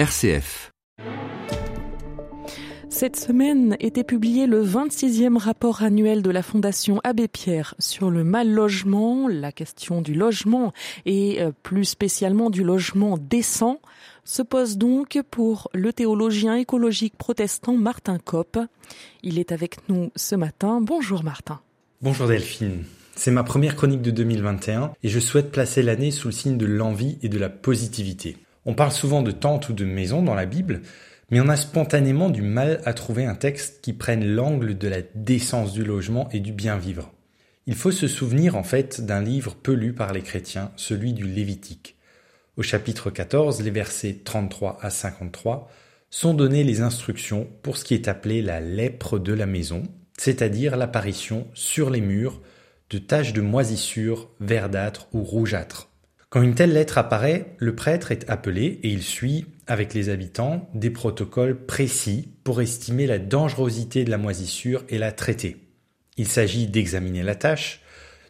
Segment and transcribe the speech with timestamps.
[0.00, 0.70] RCF.
[2.88, 8.24] Cette semaine était publié le 26e rapport annuel de la Fondation Abbé Pierre sur le
[8.24, 10.72] mal logement, la question du logement
[11.04, 13.78] et euh, plus spécialement du logement décent
[14.24, 18.58] se pose donc pour le théologien écologique protestant Martin Kopp.
[19.22, 20.80] Il est avec nous ce matin.
[20.80, 21.60] Bonjour Martin.
[22.00, 22.84] Bonjour Delphine.
[23.16, 26.64] C'est ma première chronique de 2021 et je souhaite placer l'année sous le signe de
[26.64, 28.38] l'envie et de la positivité.
[28.66, 30.82] On parle souvent de tente ou de maison dans la Bible,
[31.30, 35.02] mais on a spontanément du mal à trouver un texte qui prenne l'angle de la
[35.14, 37.12] décence du logement et du bien vivre.
[37.66, 41.24] Il faut se souvenir en fait d'un livre peu lu par les chrétiens, celui du
[41.24, 41.96] Lévitique.
[42.56, 45.70] Au chapitre 14, les versets 33 à 53
[46.10, 49.84] sont données les instructions pour ce qui est appelé la lèpre de la maison,
[50.18, 52.40] c'est-à-dire l'apparition sur les murs
[52.90, 55.89] de taches de moisissure verdâtres ou rougeâtres.
[56.30, 60.70] Quand une telle lettre apparaît, le prêtre est appelé et il suit, avec les habitants,
[60.74, 65.56] des protocoles précis pour estimer la dangerosité de la moisissure et la traiter.
[66.16, 67.80] Il s'agit d'examiner la tâche,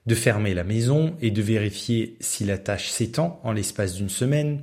[0.06, 4.62] de fermer la maison et de vérifier si la tâche s'étend en l'espace d'une semaine,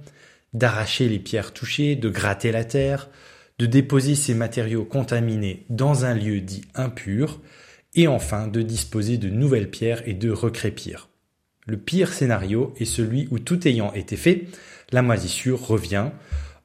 [0.54, 3.08] d'arracher les pierres touchées, de gratter la terre,
[3.60, 7.40] de déposer ces matériaux contaminés dans un lieu dit impur,
[7.94, 11.10] et enfin de disposer de nouvelles pierres et de recrépir.
[11.68, 14.46] Le pire scénario est celui où tout ayant été fait,
[14.94, 16.12] la moisissure revient.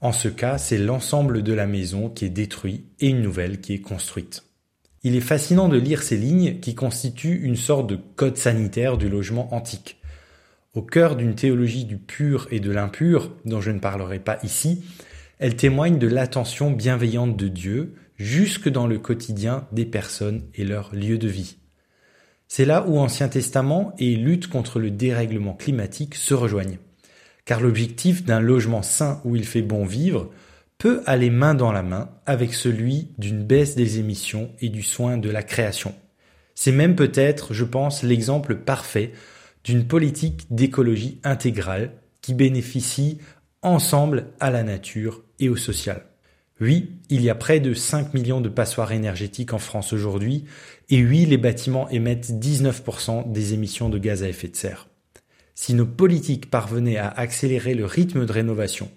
[0.01, 3.75] En ce cas, c'est l'ensemble de la maison qui est détruit et une nouvelle qui
[3.75, 4.45] est construite.
[5.03, 9.09] Il est fascinant de lire ces lignes qui constituent une sorte de code sanitaire du
[9.09, 10.01] logement antique.
[10.75, 14.85] Au cœur d'une théologie du pur et de l'impur, dont je ne parlerai pas ici,
[15.41, 20.95] elles témoignent de l'attention bienveillante de Dieu jusque dans le quotidien des personnes et leur
[20.95, 21.57] lieu de vie.
[22.55, 26.77] C'est là où Ancien Testament et lutte contre le dérèglement climatique se rejoignent.
[27.47, 30.31] Car l'objectif d'un logement sain où il fait bon vivre
[30.77, 35.17] peut aller main dans la main avec celui d'une baisse des émissions et du soin
[35.17, 35.95] de la création.
[36.55, 39.13] C'est même peut-être, je pense, l'exemple parfait
[39.65, 43.17] d'une politique d'écologie intégrale qui bénéficie
[43.63, 46.03] ensemble à la nature et au social.
[46.63, 50.45] Oui, il y a près de 5 millions de passoires énergétiques en France aujourd'hui,
[50.91, 54.87] et oui, les bâtiments émettent 19% des émissions de gaz à effet de serre.
[55.57, 58.93] Si nos politiques parvenaient à accélérer le rythme de rénovation,